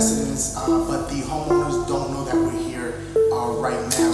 [0.00, 2.94] residents, uh, but the homeowners don't know that we're here
[3.34, 4.08] uh, right now.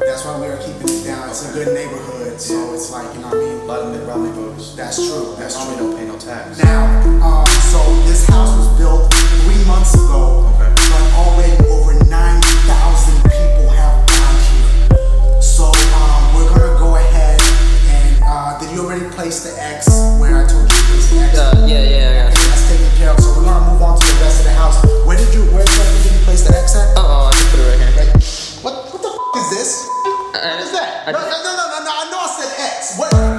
[0.00, 1.28] That's why we are keeping it down.
[1.28, 3.60] It's a good neighborhood, so it's like, you know what I mean?
[3.60, 4.74] A lot of them voters.
[4.76, 5.34] That's true.
[5.36, 5.76] That's true.
[5.76, 6.56] don't pay no tax.
[6.64, 6.88] Now,
[7.20, 7.78] um, so
[8.08, 10.49] this house was built three months ago.
[33.00, 33.29] What?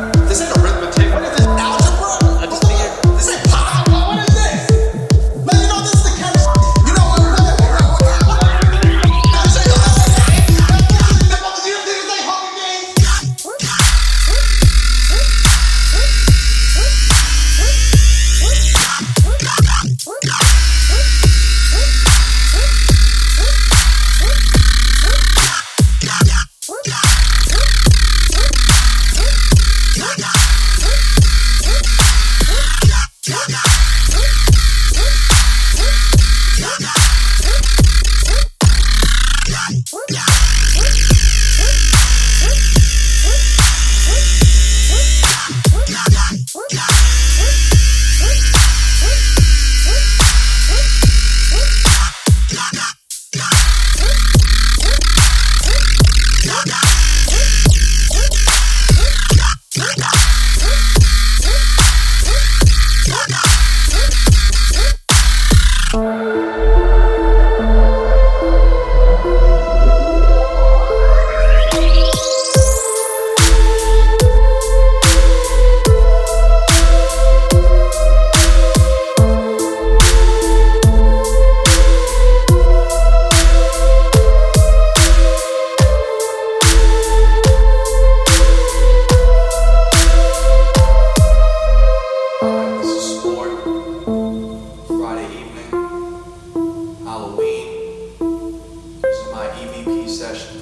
[100.35, 100.61] session.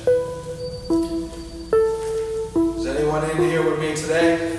[2.78, 4.56] Is anyone in here with me today?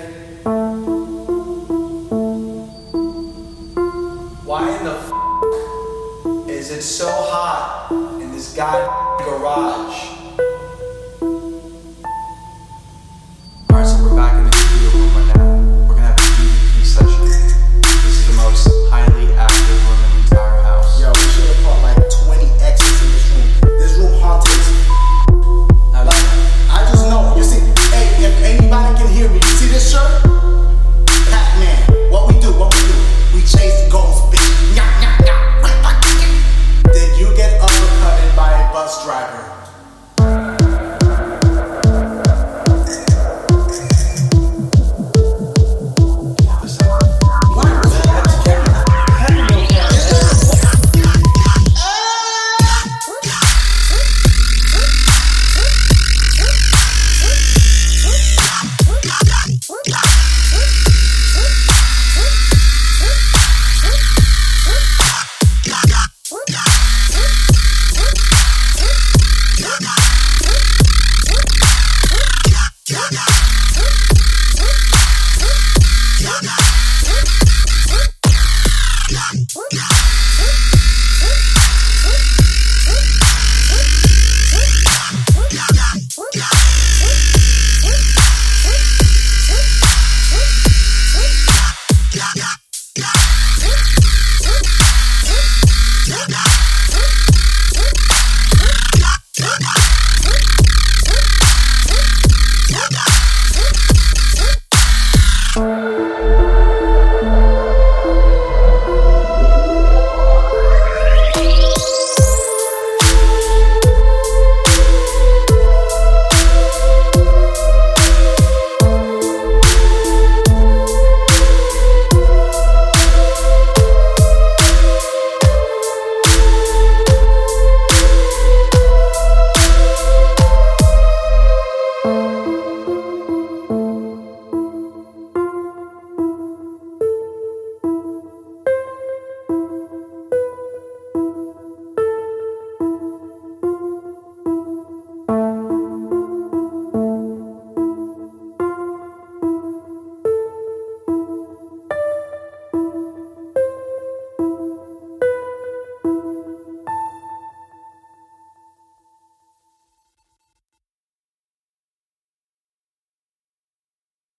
[4.45, 7.89] Why in the f- is it so hot
[8.21, 8.79] in this guy
[9.19, 10.20] garage?